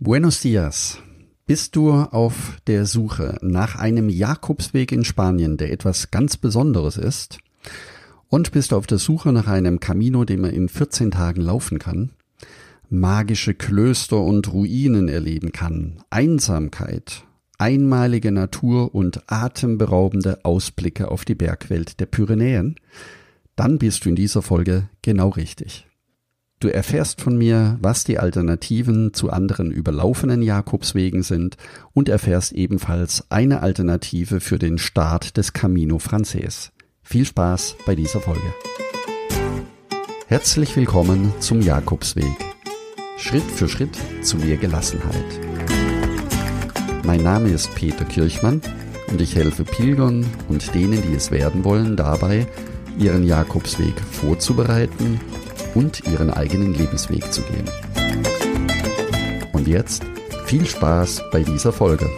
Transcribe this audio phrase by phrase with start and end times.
[0.00, 0.98] Buenos dias.
[1.46, 7.38] Bist du auf der Suche nach einem Jakobsweg in Spanien, der etwas ganz Besonderes ist?
[8.28, 11.78] Und bist du auf der Suche nach einem Camino, den man in 14 Tagen laufen
[11.78, 12.10] kann?
[12.90, 17.24] Magische Klöster und Ruinen erleben kann, Einsamkeit,
[17.58, 22.74] einmalige Natur und atemberaubende Ausblicke auf die Bergwelt der Pyrenäen?
[23.54, 25.86] Dann bist du in dieser Folge genau richtig.
[26.64, 31.58] Du erfährst von mir, was die Alternativen zu anderen überlaufenen Jakobswegen sind
[31.92, 36.72] und erfährst ebenfalls eine Alternative für den Start des Camino Frances.
[37.02, 38.54] Viel Spaß bei dieser Folge.
[40.26, 42.32] Herzlich willkommen zum Jakobsweg.
[43.18, 45.40] Schritt für Schritt zu mehr Gelassenheit.
[47.04, 48.62] Mein Name ist Peter Kirchmann
[49.10, 52.46] und ich helfe Pilgern und denen, die es werden wollen, dabei,
[52.98, 55.20] ihren Jakobsweg vorzubereiten
[55.74, 57.68] und ihren eigenen Lebensweg zu gehen.
[59.52, 60.04] Und jetzt
[60.46, 62.08] viel Spaß bei dieser Folge.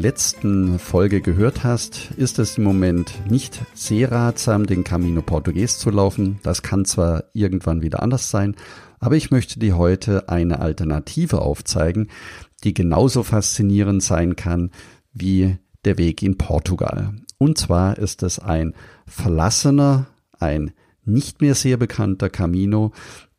[0.00, 5.90] Letzten Folge gehört hast, ist es im Moment nicht sehr ratsam, den Camino Portugues zu
[5.90, 6.40] laufen.
[6.42, 8.56] Das kann zwar irgendwann wieder anders sein,
[8.98, 12.08] aber ich möchte dir heute eine Alternative aufzeigen,
[12.64, 14.70] die genauso faszinierend sein kann
[15.12, 17.12] wie der Weg in Portugal.
[17.36, 18.74] Und zwar ist es ein
[19.06, 20.06] verlassener,
[20.38, 20.72] ein
[21.04, 22.92] nicht mehr sehr bekannter Camino,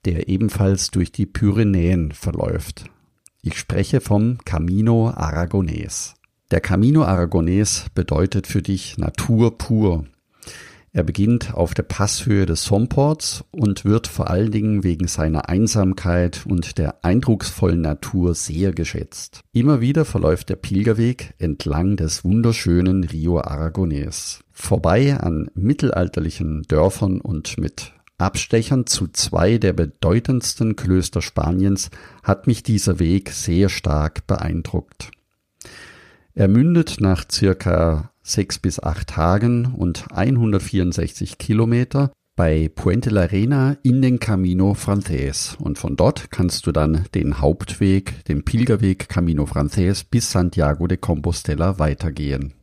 [0.05, 2.85] der ebenfalls durch die Pyrenäen verläuft.
[3.41, 6.13] Ich spreche vom Camino Aragonés.
[6.51, 10.03] Der Camino Aragonés bedeutet für dich Natur pur.
[10.91, 16.45] Er beginnt auf der Passhöhe des Somports und wird vor allen Dingen wegen seiner Einsamkeit
[16.45, 19.39] und der eindrucksvollen Natur sehr geschätzt.
[19.53, 24.41] Immer wieder verläuft der Pilgerweg entlang des wunderschönen Rio Aragonés.
[24.51, 31.91] Vorbei an mittelalterlichen Dörfern und mit Abstechern zu zwei der bedeutendsten Klöster Spaniens
[32.23, 35.11] hat mich dieser Weg sehr stark beeindruckt.
[36.33, 43.77] Er mündet nach circa sechs bis acht Tagen und 164 Kilometer bei Puente la Reina
[43.83, 49.45] in den Camino Frances und von dort kannst du dann den Hauptweg, den Pilgerweg Camino
[49.45, 52.53] Frances bis Santiago de Compostela weitergehen.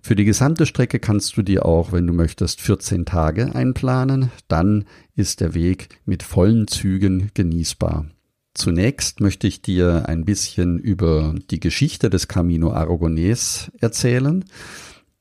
[0.00, 4.84] Für die gesamte Strecke kannst du dir auch, wenn du möchtest, 14 Tage einplanen, dann
[5.14, 8.06] ist der Weg mit vollen Zügen genießbar.
[8.54, 14.44] Zunächst möchte ich dir ein bisschen über die Geschichte des Camino Aragonés erzählen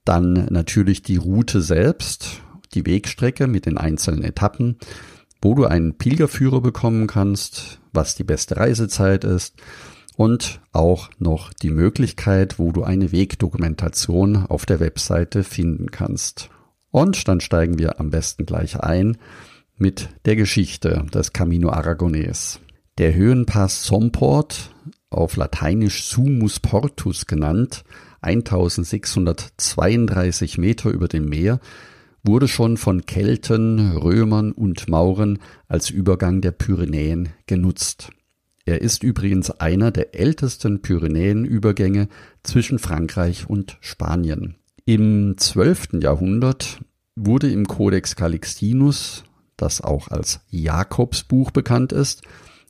[0.05, 2.41] dann natürlich die Route selbst,
[2.73, 4.77] die Wegstrecke mit den einzelnen Etappen,
[5.41, 9.55] wo du einen Pilgerführer bekommen kannst, was die beste Reisezeit ist
[10.15, 16.49] und auch noch die Möglichkeit, wo du eine Wegdokumentation auf der Webseite finden kannst.
[16.91, 19.17] Und dann steigen wir am besten gleich ein
[19.77, 22.59] mit der Geschichte des Camino Aragonés.
[22.97, 24.75] Der Höhenpass Somport,
[25.09, 27.85] auf Lateinisch Sumus Portus genannt,
[28.21, 31.61] 1632 Meter über dem Meer,
[32.23, 38.09] wurde schon von Kelten, Römern und Mauren als Übergang der Pyrenäen genutzt.
[38.65, 42.09] Er ist übrigens einer der ältesten Pyrenäenübergänge
[42.43, 44.57] zwischen Frankreich und Spanien.
[44.85, 46.01] Im 12.
[46.01, 46.81] Jahrhundert
[47.15, 49.23] wurde im Codex Calixtinus,
[49.57, 52.21] das auch als Jakobsbuch bekannt ist,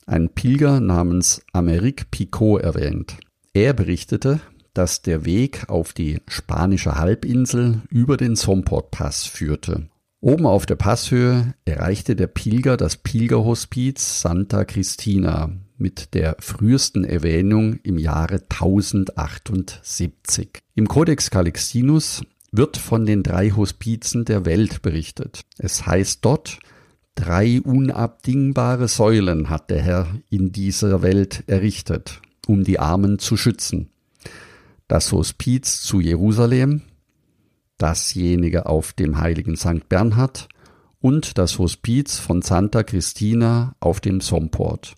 [0.06, 3.16] ein Pilger namens Americ Picot erwähnt.
[3.54, 4.40] Er berichtete,
[4.74, 9.88] dass der Weg auf die spanische Halbinsel über den Somport-Pass führte.
[10.20, 17.80] Oben auf der Passhöhe erreichte der Pilger das Pilgerhospiz Santa Cristina mit der frühesten Erwähnung
[17.82, 20.60] im Jahre 1078.
[20.76, 25.40] Im Codex Calixtinus wird von den drei Hospizen der Welt berichtet.
[25.58, 26.60] Es heißt dort,
[27.14, 33.92] drei unabdingbare Säulen hat der Herr in dieser Welt errichtet, um die Armen zu schützen
[34.92, 36.82] das Hospiz zu Jerusalem,
[37.78, 39.88] dasjenige auf dem heiligen St.
[39.88, 40.48] Bernhard
[41.00, 44.94] und das Hospiz von Santa Cristina auf dem Somport.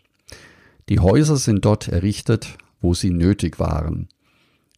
[0.89, 4.09] Die Häuser sind dort errichtet, wo sie nötig waren.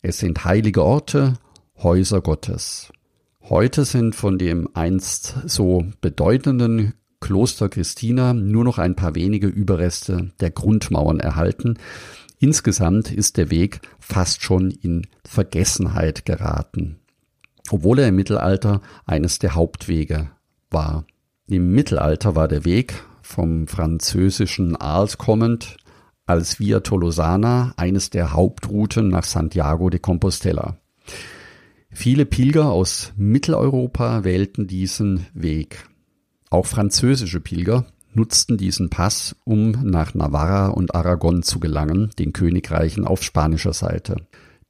[0.02, 1.38] Es sind heilige Orte,
[1.82, 2.92] Häuser Gottes.
[3.40, 10.30] Heute sind von dem einst so bedeutenden Kloster Christina nur noch ein paar wenige Überreste
[10.40, 11.78] der Grundmauern erhalten,
[12.38, 16.98] Insgesamt ist der Weg fast schon in Vergessenheit geraten,
[17.70, 20.30] obwohl er im Mittelalter eines der Hauptwege
[20.70, 21.06] war.
[21.48, 25.78] Im Mittelalter war der Weg vom französischen Arles kommend
[26.26, 30.76] als Via Tolosana eines der Hauptrouten nach Santiago de Compostela.
[31.90, 35.88] Viele Pilger aus Mitteleuropa wählten diesen Weg.
[36.50, 43.06] Auch französische Pilger nutzten diesen Pass, um nach Navarra und Aragon zu gelangen, den Königreichen
[43.06, 44.16] auf spanischer Seite.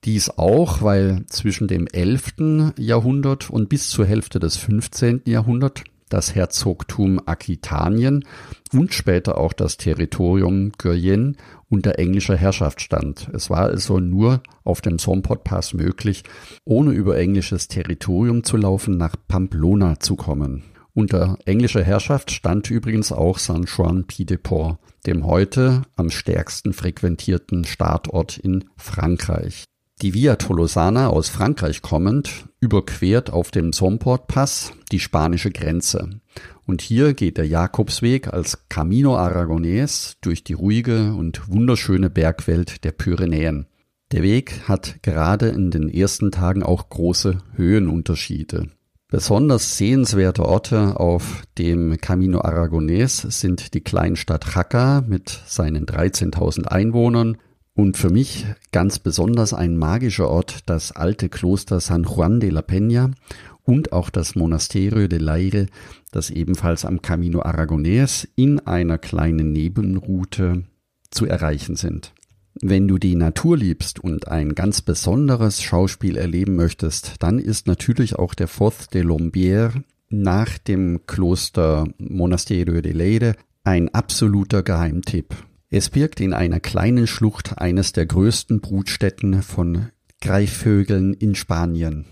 [0.04, 2.74] Dies auch, weil zwischen dem 11.
[2.78, 5.22] Jahrhundert und bis zur Hälfte des 15.
[5.26, 8.24] Jahrhunderts das Herzogtum Aquitanien
[8.72, 11.34] und später auch das Territorium Guyenne
[11.68, 13.28] unter englischer Herrschaft stand.
[13.32, 16.22] Es war also nur auf dem Somport-Pass möglich,
[16.64, 20.62] ohne über englisches Territorium zu laufen, nach Pamplona zu kommen.
[20.96, 28.38] Unter englischer Herrschaft stand übrigens auch San Juan Pied-de-Port, dem heute am stärksten frequentierten Startort
[28.38, 29.64] in Frankreich.
[30.00, 36.22] Die Via Tolosana aus Frankreich kommend überquert auf dem Somport-Pass die spanische Grenze.
[36.64, 42.92] Und hier geht der Jakobsweg als Camino Aragonés durch die ruhige und wunderschöne Bergwelt der
[42.92, 43.66] Pyrenäen.
[44.12, 48.70] Der Weg hat gerade in den ersten Tagen auch große Höhenunterschiede.
[49.08, 57.38] Besonders sehenswerte Orte auf dem Camino Aragonés sind die Kleinstadt Jaca mit seinen 13.000 Einwohnern,
[57.76, 62.62] und für mich ganz besonders ein magischer Ort, das alte Kloster San Juan de la
[62.62, 63.12] Peña
[63.64, 65.66] und auch das Monasterio de Leire,
[66.10, 70.64] das ebenfalls am Camino Aragonés in einer kleinen Nebenroute
[71.10, 72.14] zu erreichen sind.
[72.62, 78.16] Wenn du die Natur liebst und ein ganz besonderes Schauspiel erleben möchtest, dann ist natürlich
[78.16, 79.72] auch der Foz de Lombier
[80.08, 85.34] nach dem Kloster Monasterio de Leire ein absoluter Geheimtipp.
[85.68, 89.88] Es birgt in einer kleinen Schlucht eines der größten Brutstätten von
[90.22, 92.06] Greifvögeln in Spanien.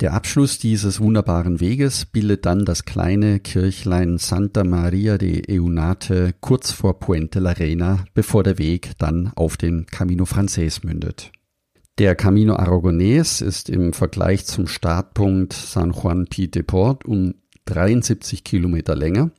[0.00, 6.72] Der Abschluss dieses wunderbaren Weges bildet dann das kleine Kirchlein Santa Maria de Eunate kurz
[6.72, 11.30] vor Puente la Reina, bevor der Weg dann auf den Camino Frances mündet.
[11.98, 17.34] Der Camino Aragonés ist im Vergleich zum Startpunkt San Juan Pied de Port um
[17.66, 19.30] 73 Kilometer länger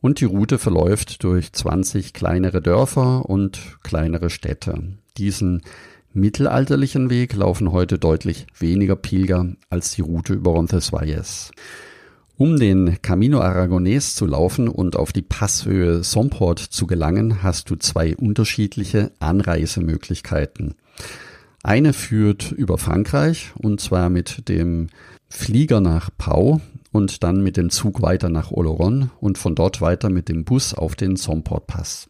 [0.00, 4.98] und die Route verläuft durch 20 kleinere Dörfer und kleinere Städte.
[5.16, 5.62] Diesen
[6.12, 11.50] mittelalterlichen Weg laufen heute deutlich weniger Pilger als die Route über Roncesvalles.
[12.36, 17.76] Um den Camino Aragonés zu laufen und auf die Passhöhe Somport zu gelangen, hast du
[17.76, 20.74] zwei unterschiedliche Anreisemöglichkeiten.
[21.64, 24.86] Eine führt über Frankreich und zwar mit dem
[25.28, 26.60] Flieger nach Pau
[26.92, 30.74] und dann mit dem Zug weiter nach Oloron und von dort weiter mit dem Bus
[30.74, 32.08] auf den Somport Pass.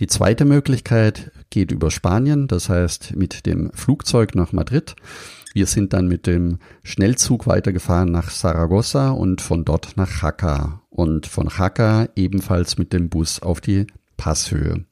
[0.00, 4.96] Die zweite Möglichkeit geht über Spanien, das heißt mit dem Flugzeug nach Madrid.
[5.54, 11.26] Wir sind dann mit dem Schnellzug weitergefahren nach Saragossa und von dort nach Jaca und
[11.26, 13.86] von Jaca ebenfalls mit dem Bus auf die
[14.16, 14.84] Passhöhe.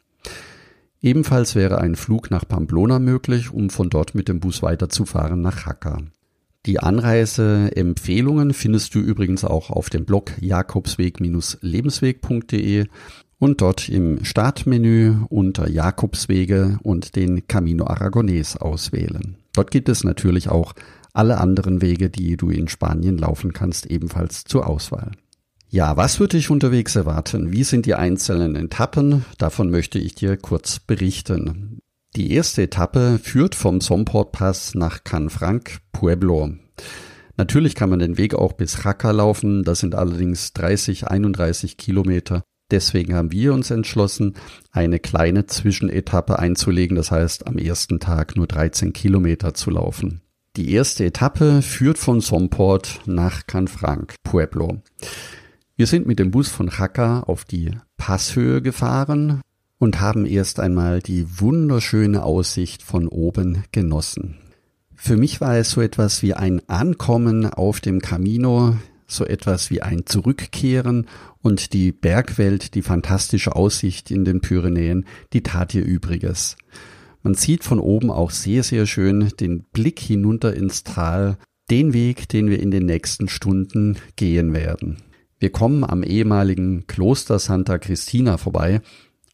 [1.00, 5.66] Ebenfalls wäre ein Flug nach Pamplona möglich, um von dort mit dem Bus weiterzufahren nach
[5.66, 5.98] Jaca.
[6.64, 12.86] Die Anreiseempfehlungen findest du übrigens auch auf dem Blog jakobsweg-lebensweg.de
[13.42, 19.36] und dort im Startmenü unter Jakobswege und den Camino Aragonés auswählen.
[19.52, 20.74] Dort gibt es natürlich auch
[21.12, 25.10] alle anderen Wege, die du in Spanien laufen kannst, ebenfalls zur Auswahl.
[25.70, 27.50] Ja, was wird dich unterwegs erwarten?
[27.50, 29.24] Wie sind die einzelnen Etappen?
[29.38, 31.80] Davon möchte ich dir kurz berichten.
[32.14, 36.52] Die erste Etappe führt vom Somport Pass nach Canfranc Pueblo.
[37.36, 42.44] Natürlich kann man den Weg auch bis Jaca laufen, das sind allerdings 30, 31 Kilometer.
[42.72, 44.34] Deswegen haben wir uns entschlossen,
[44.72, 50.22] eine kleine Zwischenetappe einzulegen, das heißt am ersten Tag nur 13 Kilometer zu laufen.
[50.56, 54.82] Die erste Etappe führt von Somport nach Canfranc Pueblo.
[55.76, 59.42] Wir sind mit dem Bus von Jaca auf die Passhöhe gefahren,
[59.82, 64.38] und haben erst einmal die wunderschöne Aussicht von oben genossen.
[64.94, 68.76] Für mich war es so etwas wie ein Ankommen auf dem Camino,
[69.14, 71.06] so etwas wie ein Zurückkehren
[71.40, 76.56] und die Bergwelt, die fantastische Aussicht in den Pyrenäen, die tat ihr Übriges.
[77.22, 81.38] Man sieht von oben auch sehr, sehr schön den Blick hinunter ins Tal,
[81.70, 84.98] den Weg, den wir in den nächsten Stunden gehen werden.
[85.38, 88.80] Wir kommen am ehemaligen Kloster Santa Cristina vorbei,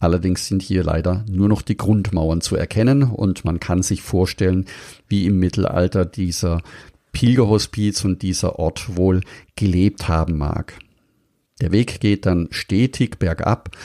[0.00, 4.66] Allerdings sind hier leider nur noch die Grundmauern zu erkennen und man kann sich vorstellen,
[5.08, 6.62] wie im Mittelalter dieser
[7.12, 9.20] Pilgerhospiz und dieser Ort wohl
[9.56, 10.78] gelebt haben mag.
[11.60, 13.76] Der Weg geht dann stetig bergab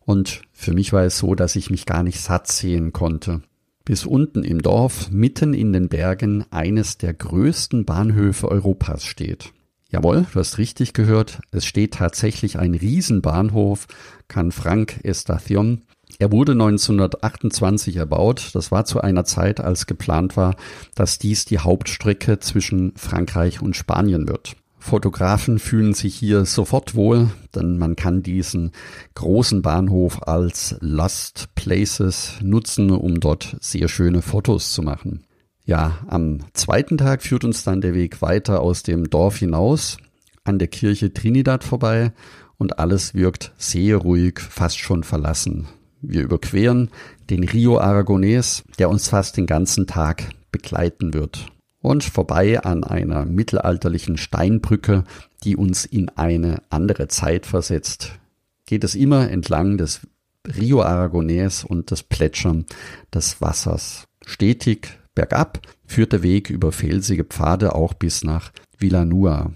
[0.00, 3.42] und für mich war es so, dass ich mich gar nicht satt sehen konnte.
[3.84, 9.52] Bis unten im Dorf, mitten in den Bergen, eines der größten Bahnhöfe Europas steht.
[9.90, 11.40] Jawohl, du hast richtig gehört.
[11.50, 13.88] Es steht tatsächlich ein Riesenbahnhof,
[14.28, 15.80] Canfranc Estación.
[16.18, 18.50] Er wurde 1928 erbaut.
[18.54, 20.56] Das war zu einer Zeit, als geplant war,
[20.94, 24.56] dass dies die Hauptstrecke zwischen Frankreich und Spanien wird.
[24.78, 28.72] Fotografen fühlen sich hier sofort wohl, denn man kann diesen
[29.14, 35.24] großen Bahnhof als Last Places nutzen, um dort sehr schöne Fotos zu machen.
[35.64, 39.98] Ja, am zweiten Tag führt uns dann der Weg weiter aus dem Dorf hinaus,
[40.42, 42.12] an der Kirche Trinidad vorbei
[42.58, 45.68] und alles wirkt sehr ruhig, fast schon verlassen.
[46.02, 46.90] Wir überqueren
[47.30, 51.46] den Rio Aragonés, der uns fast den ganzen Tag begleiten wird.
[51.80, 55.04] Und vorbei an einer mittelalterlichen Steinbrücke,
[55.44, 58.18] die uns in eine andere Zeit versetzt,
[58.66, 60.00] geht es immer entlang des
[60.46, 62.66] Rio Aragonés und das Plätschern
[63.14, 64.08] des Wassers.
[64.26, 69.52] Stetig bergab führt der Weg über felsige Pfade auch bis nach Villanua.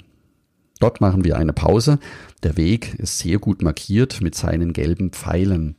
[0.78, 1.98] Dort machen wir eine Pause.
[2.42, 5.76] Der Weg ist sehr gut markiert mit seinen gelben Pfeilen.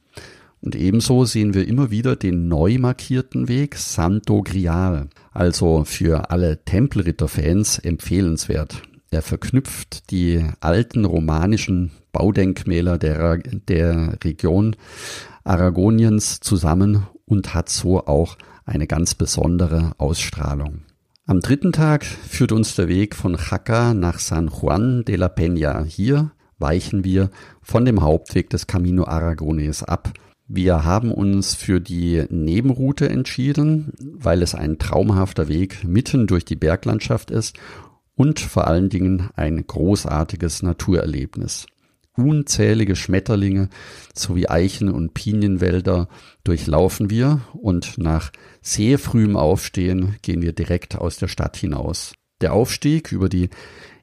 [0.67, 6.65] Und ebenso sehen wir immer wieder den neu markierten Weg Santo Grial, also für alle
[6.65, 8.81] Tempelritter-Fans empfehlenswert.
[9.09, 14.75] Er verknüpft die alten romanischen Baudenkmäler der, der Region
[15.45, 20.81] Aragoniens zusammen und hat so auch eine ganz besondere Ausstrahlung.
[21.25, 25.85] Am dritten Tag führt uns der Weg von Jaca nach San Juan de la Peña.
[25.85, 27.29] Hier weichen wir
[27.61, 30.11] von dem Hauptweg des Camino Aragones ab
[30.47, 36.55] wir haben uns für die Nebenroute entschieden, weil es ein traumhafter Weg mitten durch die
[36.55, 37.57] Berglandschaft ist
[38.15, 41.67] und vor allen Dingen ein großartiges Naturerlebnis.
[42.15, 43.69] Unzählige Schmetterlinge
[44.15, 46.07] sowie Eichen- und Pinienwälder
[46.43, 52.13] durchlaufen wir und nach sehr frühem Aufstehen gehen wir direkt aus der Stadt hinaus.
[52.41, 53.49] Der Aufstieg über die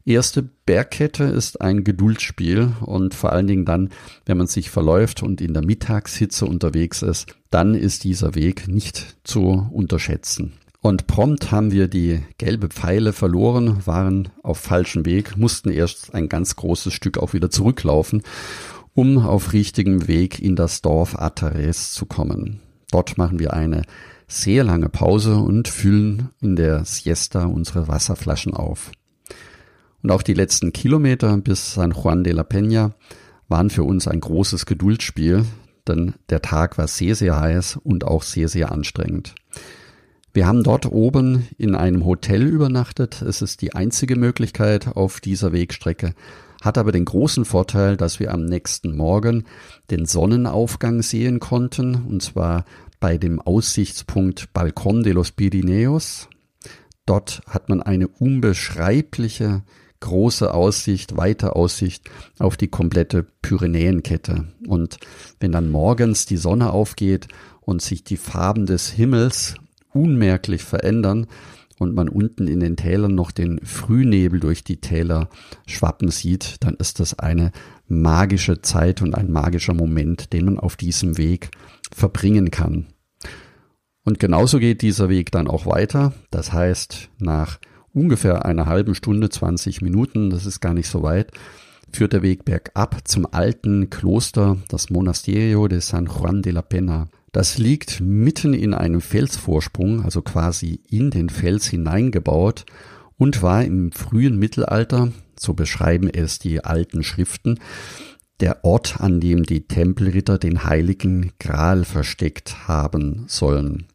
[0.05, 3.91] erste Bergkette ist ein Geduldsspiel und vor allen Dingen dann,
[4.27, 9.17] wenn man sich verläuft und in der Mittagshitze unterwegs ist, dann ist dieser Weg nicht
[9.25, 10.55] zu unterschätzen.
[10.81, 16.29] Und prompt haben wir die gelbe Pfeile verloren, waren auf falschem Weg, mussten erst ein
[16.29, 18.23] ganz großes Stück auch wieder zurücklaufen,
[18.93, 22.61] um auf richtigem Weg in das Dorf Atares zu kommen.
[22.91, 23.83] Dort machen wir eine
[24.29, 28.93] sehr lange Pause und füllen in der Siesta unsere Wasserflaschen auf.
[30.05, 32.93] Und auch die letzten Kilometer bis San Juan de la Peña
[33.49, 35.47] waren für uns ein großes Geduldsspiel,
[35.89, 39.35] denn der Tag war sehr, sehr heiß und auch sehr, sehr anstrengend.
[40.35, 43.23] Wir haben dort oben in einem Hotel übernachtet.
[43.23, 46.13] Es ist die einzige Möglichkeit auf dieser Wegstrecke,
[46.61, 49.45] hat aber den großen Vorteil, dass wir am nächsten Morgen
[49.91, 52.67] den Sonnenaufgang sehen konnten, und zwar
[53.01, 56.29] bei dem Aussichtspunkt Balcón de los Pirineos.
[57.07, 59.63] Dort hat man eine unbeschreibliche
[60.05, 64.45] große Aussicht, weite Aussicht auf die komplette Pyrenäenkette.
[64.69, 64.99] Und
[65.41, 67.29] wenn dann morgens die Sonne aufgeht
[67.63, 69.55] und sich die Farben des Himmels
[69.95, 71.27] unmerklich verändern
[71.79, 75.31] und man unten in den Tälern noch den Frühnebel durch die Täler
[75.67, 77.51] schwappen sieht, dann ist das eine
[77.89, 81.51] magische Zeit und ein magischer Moment, den man auf diesem Weg
[81.93, 82.89] verbringen kann.
[84.05, 86.13] Und genauso geht dieser Weg dann auch weiter.
[86.31, 87.59] Das heißt, nach
[87.95, 91.31] ungefähr einer halben Stunde, 20 Minuten, das ist gar nicht so weit,
[91.93, 97.09] führt der Weg bergab zum alten Kloster, das Monasterio de San Juan de la Pena.
[97.33, 102.65] Das liegt mitten in einem Felsvorsprung, also quasi in den Fels hineingebaut
[103.17, 107.59] und war im frühen Mittelalter, so beschreiben es die alten Schriften,
[108.41, 113.87] der Ort, an dem die Tempelritter den heiligen Gral versteckt haben sollen.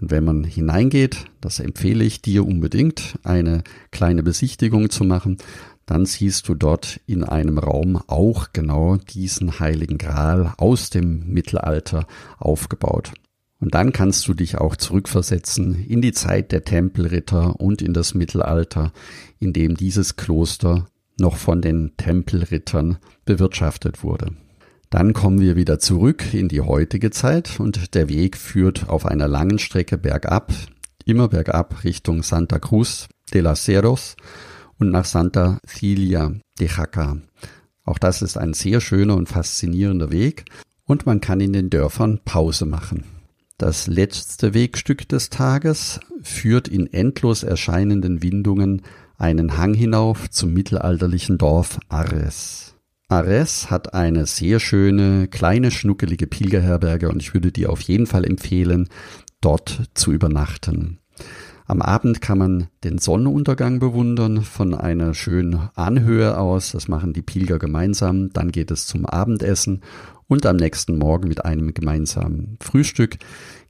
[0.00, 5.38] Und wenn man hineingeht, das empfehle ich dir unbedingt, eine kleine Besichtigung zu machen,
[5.86, 12.06] dann siehst du dort in einem Raum auch genau diesen heiligen Gral aus dem Mittelalter
[12.38, 13.12] aufgebaut.
[13.60, 18.14] Und dann kannst du dich auch zurückversetzen in die Zeit der Tempelritter und in das
[18.14, 18.92] Mittelalter,
[19.40, 20.86] in dem dieses Kloster
[21.18, 24.32] noch von den Tempelrittern bewirtschaftet wurde.
[24.90, 29.28] Dann kommen wir wieder zurück in die heutige Zeit und der Weg führt auf einer
[29.28, 30.52] langen Strecke bergab,
[31.04, 34.16] immer bergab Richtung Santa Cruz de las Cerros
[34.78, 37.18] und nach Santa Cilia de Jaca.
[37.84, 40.46] Auch das ist ein sehr schöner und faszinierender Weg
[40.84, 43.04] und man kann in den Dörfern Pause machen.
[43.58, 48.82] Das letzte Wegstück des Tages führt in endlos erscheinenden Windungen
[49.18, 52.67] einen Hang hinauf zum mittelalterlichen Dorf Arres.
[53.08, 58.26] Ares hat eine sehr schöne, kleine, schnuckelige Pilgerherberge und ich würde dir auf jeden Fall
[58.26, 58.88] empfehlen,
[59.40, 60.98] dort zu übernachten.
[61.64, 66.72] Am Abend kann man den Sonnenuntergang bewundern von einer schönen Anhöhe aus.
[66.72, 68.30] Das machen die Pilger gemeinsam.
[68.32, 69.82] Dann geht es zum Abendessen
[70.28, 73.18] Und am nächsten Morgen mit einem gemeinsamen Frühstück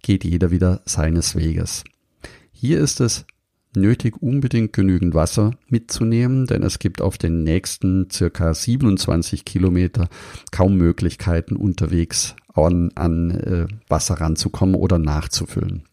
[0.02, 1.84] geht jeder wieder seines Weges.
[2.52, 3.24] Hier ist es
[3.80, 10.08] nötig, unbedingt genügend Wasser mitzunehmen, denn es gibt auf den nächsten circa 27 Kilometer
[10.50, 15.84] kaum Möglichkeiten unterwegs an, an äh, Wasser ranzukommen oder nachzufüllen.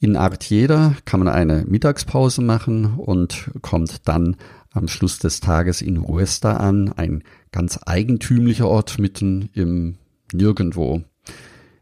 [0.00, 4.36] In Artjeda kann man eine Mittagspause machen und kommt dann
[4.70, 7.22] am Schluss des Tages in Ruesta an, ein
[7.52, 9.96] ganz eigentümlicher Ort mitten im
[10.32, 11.02] Nirgendwo.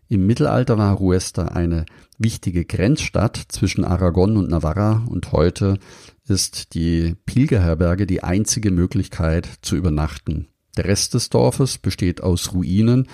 [0.09, 1.87] Im Mittelalter war Ruesta eine
[2.23, 5.79] wichtige Grenzstadt zwischen Aragon und Navarra und heute
[6.27, 10.49] ist die Pilgerherberge die einzige Möglichkeit zu übernachten.
[10.77, 13.09] Der Rest des Dorfes besteht aus Ruinen,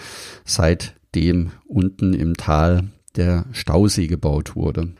[0.44, 4.94] seitdem unten im Tal der Stausee gebaut wurde.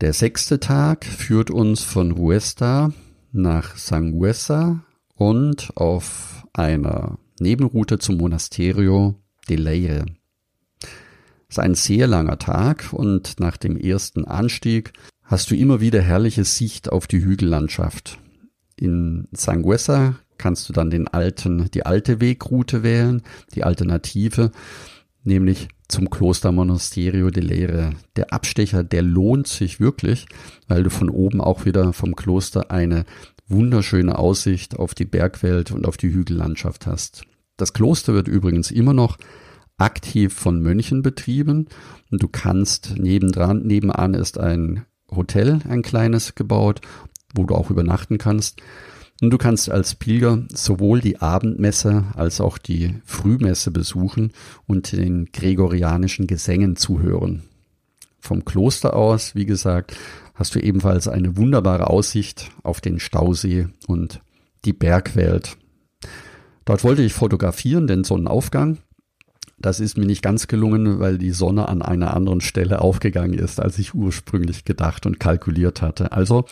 [0.00, 2.92] Der sechste Tag führt uns von Ruesta
[3.32, 9.16] nach Sangüesa und auf einer Nebenroute zum Monasterio
[9.48, 10.06] de Leire.
[11.50, 14.92] Es ist ein sehr langer Tag und nach dem ersten Anstieg
[15.24, 18.18] hast du immer wieder herrliche Sicht auf die Hügellandschaft.
[18.76, 23.22] In Sangüesa kannst du dann den alten, die alte Wegroute wählen,
[23.54, 24.52] die Alternative,
[25.24, 27.92] nämlich zum Kloster Monasterio de Lere.
[28.16, 30.26] Der Abstecher, der lohnt sich wirklich,
[30.68, 33.06] weil du von oben auch wieder vom Kloster eine
[33.48, 37.22] wunderschöne Aussicht auf die Bergwelt und auf die Hügellandschaft hast.
[37.56, 39.16] Das Kloster wird übrigens immer noch
[39.78, 41.68] aktiv von Mönchen betrieben
[42.10, 46.80] und du kannst nebendran, nebenan ist ein Hotel, ein kleines gebaut,
[47.34, 48.60] wo du auch übernachten kannst.
[49.20, 54.32] Und du kannst als Pilger sowohl die Abendmesse als auch die Frühmesse besuchen
[54.66, 57.42] und den gregorianischen Gesängen zuhören.
[58.20, 59.96] Vom Kloster aus, wie gesagt,
[60.34, 64.20] hast du ebenfalls eine wunderbare Aussicht auf den Stausee und
[64.64, 65.56] die Bergwelt.
[66.64, 68.78] Dort wollte ich fotografieren, den Sonnenaufgang.
[69.60, 73.60] Das ist mir nicht ganz gelungen, weil die Sonne an einer anderen Stelle aufgegangen ist,
[73.60, 76.12] als ich ursprünglich gedacht und kalkuliert hatte.
[76.12, 76.44] Also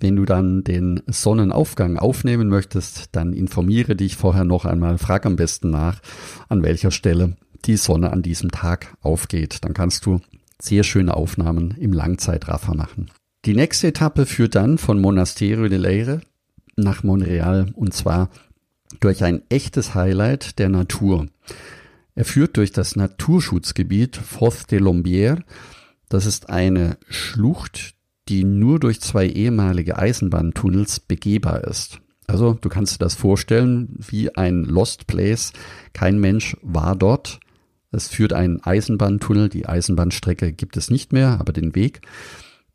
[0.00, 5.36] wenn du dann den Sonnenaufgang aufnehmen möchtest, dann informiere dich vorher noch einmal, frag am
[5.36, 6.00] besten nach,
[6.48, 7.36] an welcher Stelle
[7.66, 9.58] die Sonne an diesem Tag aufgeht.
[9.62, 10.20] Dann kannst du
[10.60, 13.10] sehr schöne Aufnahmen im Langzeitraffer machen.
[13.44, 16.20] Die nächste Etappe führt dann von Monasterio de Leire
[16.76, 18.30] nach Montreal und zwar
[19.00, 21.26] durch ein echtes Highlight der Natur.
[22.20, 25.42] Er führt durch das Naturschutzgebiet Foz de Lombier.
[26.10, 27.94] Das ist eine Schlucht,
[28.28, 32.02] die nur durch zwei ehemalige Eisenbahntunnels begehbar ist.
[32.26, 35.54] Also du kannst dir das vorstellen wie ein Lost Place.
[35.94, 37.40] Kein Mensch war dort.
[37.90, 39.48] Es führt einen Eisenbahntunnel.
[39.48, 42.02] Die Eisenbahnstrecke gibt es nicht mehr, aber den Weg.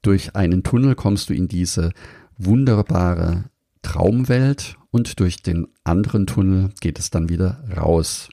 [0.02, 1.92] Durch einen Tunnel kommst du in diese
[2.40, 3.44] wunderbare
[3.84, 8.30] Traumwelt und durch den anderen Tunnel geht es dann wieder raus.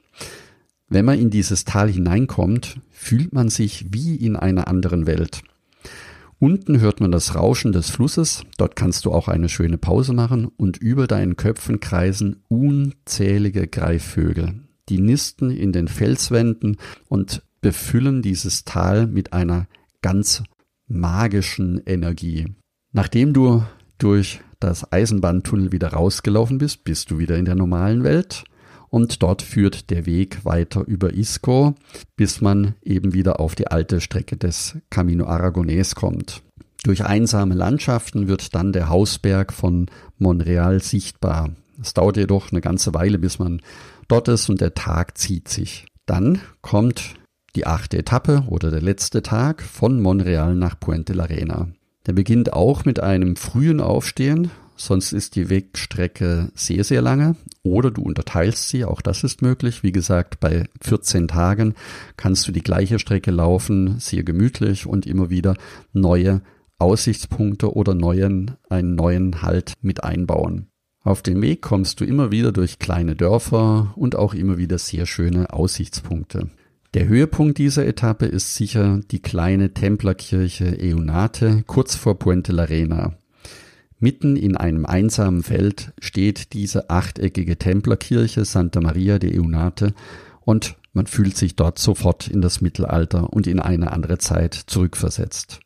[0.92, 5.42] Wenn man in dieses Tal hineinkommt, fühlt man sich wie in einer anderen Welt.
[6.38, 10.44] Unten hört man das Rauschen des Flusses, dort kannst du auch eine schöne Pause machen
[10.54, 14.52] und über deinen Köpfen kreisen unzählige Greifvögel.
[14.90, 16.76] Die nisten in den Felswänden
[17.08, 19.68] und befüllen dieses Tal mit einer
[20.02, 20.42] ganz
[20.88, 22.48] magischen Energie.
[22.92, 23.62] Nachdem du
[23.96, 28.44] durch das Eisenbahntunnel wieder rausgelaufen bist, bist du wieder in der normalen Welt
[28.92, 31.74] und dort führt der Weg weiter über Isco,
[32.14, 36.42] bis man eben wieder auf die alte Strecke des Camino Aragonés kommt.
[36.84, 39.86] Durch einsame Landschaften wird dann der Hausberg von
[40.18, 41.50] Montreal sichtbar.
[41.80, 43.62] Es dauert jedoch eine ganze Weile, bis man
[44.08, 45.86] dort ist und der Tag zieht sich.
[46.04, 47.14] Dann kommt
[47.56, 51.68] die achte Etappe oder der letzte Tag von Montreal nach Puente la Reina.
[52.04, 57.36] Der beginnt auch mit einem frühen Aufstehen, sonst ist die Wegstrecke sehr, sehr lange.
[57.62, 59.82] Oder du unterteilst sie, auch das ist möglich.
[59.82, 61.74] Wie gesagt, bei 14 Tagen
[62.16, 65.56] kannst du die gleiche Strecke laufen, sehr gemütlich und immer wieder
[65.92, 66.42] neue
[66.78, 70.66] Aussichtspunkte oder neuen, einen neuen Halt mit einbauen.
[71.04, 75.06] Auf dem Weg kommst du immer wieder durch kleine Dörfer und auch immer wieder sehr
[75.06, 76.50] schöne Aussichtspunkte.
[76.94, 83.14] Der Höhepunkt dieser Etappe ist sicher die kleine Templerkirche Eunate kurz vor Puente la Reina.
[84.02, 89.94] Mitten in einem einsamen Feld steht diese achteckige Templerkirche Santa Maria de Eunate
[90.40, 95.60] und man fühlt sich dort sofort in das Mittelalter und in eine andere Zeit zurückversetzt.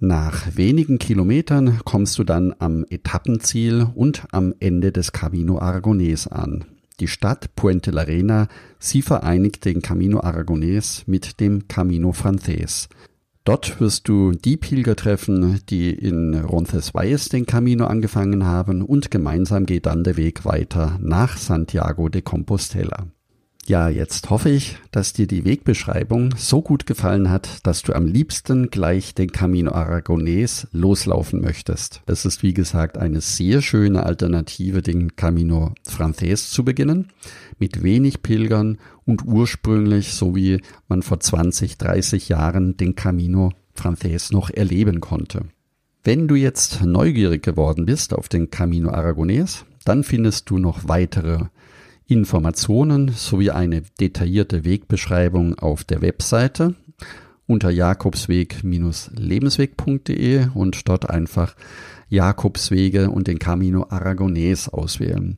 [0.00, 6.66] Nach wenigen Kilometern kommst du dann am Etappenziel und am Ende des Camino Aragonés an.
[7.00, 8.48] Die Stadt Puente la Reina,
[8.78, 12.90] sie vereinigt den Camino Aragonés mit dem Camino Frances.
[13.48, 19.64] Dort wirst du die Pilger treffen, die in Roncesvalles den Camino angefangen haben und gemeinsam
[19.64, 23.06] geht dann der Weg weiter nach Santiago de Compostela.
[23.68, 28.06] Ja, jetzt hoffe ich, dass dir die Wegbeschreibung so gut gefallen hat, dass du am
[28.06, 32.00] liebsten gleich den Camino Aragonés loslaufen möchtest.
[32.06, 37.08] Es ist wie gesagt eine sehr schöne Alternative, den Camino Frances zu beginnen,
[37.58, 44.32] mit wenig Pilgern und ursprünglich, so wie man vor 20, 30 Jahren den Camino Frances
[44.32, 45.42] noch erleben konnte.
[46.04, 51.48] Wenn du jetzt neugierig geworden bist auf den Camino Aragonés, dann findest du noch weitere
[52.08, 56.74] Informationen sowie eine detaillierte Wegbeschreibung auf der Webseite
[57.46, 61.54] unter jakobsweg-lebensweg.de und dort einfach
[62.08, 65.36] Jakobswege und den Camino Aragonés auswählen.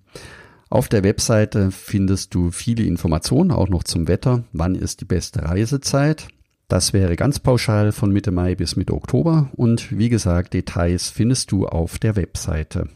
[0.68, 4.44] Auf der Webseite findest du viele Informationen auch noch zum Wetter.
[4.52, 6.28] Wann ist die beste Reisezeit?
[6.68, 11.50] Das wäre ganz pauschal von Mitte Mai bis Mitte Oktober und wie gesagt, Details findest
[11.50, 12.86] du auf der Webseite.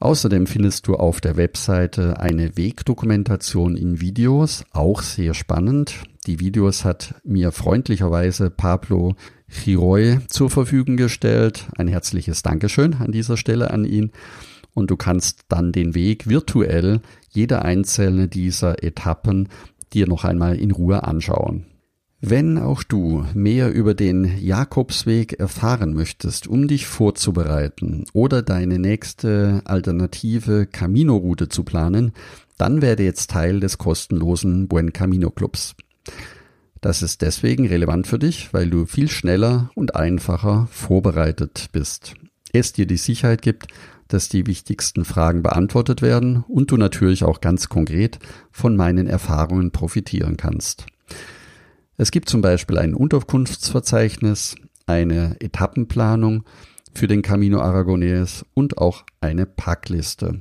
[0.00, 5.94] Außerdem findest du auf der Webseite eine Wegdokumentation in Videos, auch sehr spannend.
[6.26, 9.14] Die Videos hat mir freundlicherweise Pablo
[9.46, 11.68] Chiroy zur Verfügung gestellt.
[11.76, 14.10] Ein herzliches Dankeschön an dieser Stelle an ihn.
[14.72, 19.48] Und du kannst dann den Weg virtuell, jede einzelne dieser Etappen,
[19.92, 21.66] dir noch einmal in Ruhe anschauen.
[22.22, 29.62] Wenn auch du mehr über den Jakobsweg erfahren möchtest, um dich vorzubereiten oder deine nächste
[29.64, 32.12] alternative Camino-Route zu planen,
[32.58, 35.74] dann werde jetzt Teil des kostenlosen Buen Camino Clubs.
[36.82, 42.16] Das ist deswegen relevant für dich, weil du viel schneller und einfacher vorbereitet bist.
[42.52, 43.68] Es dir die Sicherheit gibt,
[44.08, 48.18] dass die wichtigsten Fragen beantwortet werden und du natürlich auch ganz konkret
[48.50, 50.84] von meinen Erfahrungen profitieren kannst.
[52.00, 54.54] Es gibt zum Beispiel ein Unterkunftsverzeichnis,
[54.86, 56.44] eine Etappenplanung
[56.94, 60.40] für den Camino Aragonés und auch eine Packliste.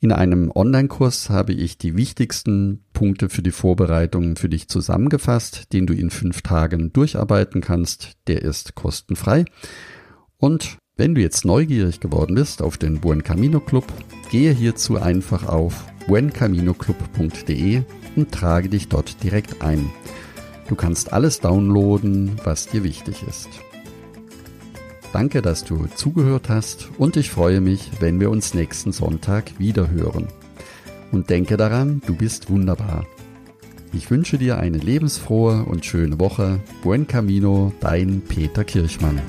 [0.00, 5.86] In einem Online-Kurs habe ich die wichtigsten Punkte für die Vorbereitungen für dich zusammengefasst, den
[5.86, 8.12] du in fünf Tagen durcharbeiten kannst.
[8.26, 9.46] Der ist kostenfrei.
[10.36, 13.86] Und wenn du jetzt neugierig geworden bist auf den Buen Camino Club,
[14.30, 17.80] gehe hierzu einfach auf buencaminoclub.de
[18.14, 19.90] und trage dich dort direkt ein.
[20.68, 23.48] Du kannst alles downloaden, was dir wichtig ist.
[25.12, 29.90] Danke, dass du zugehört hast und ich freue mich, wenn wir uns nächsten Sonntag wieder
[29.90, 30.28] hören.
[31.12, 33.06] Und denke daran, du bist wunderbar.
[33.92, 36.60] Ich wünsche dir eine lebensfrohe und schöne Woche.
[36.82, 39.20] Buen Camino, dein Peter Kirchmann.